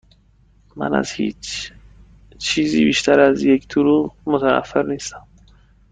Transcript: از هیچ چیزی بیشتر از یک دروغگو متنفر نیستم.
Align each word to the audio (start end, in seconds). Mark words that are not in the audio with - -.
از 0.93 1.09
هیچ 1.11 1.73
چیزی 2.37 2.85
بیشتر 2.85 3.19
از 3.19 3.43
یک 3.43 3.67
دروغگو 3.67 4.31
متنفر 4.31 4.83
نیستم. 4.83 5.27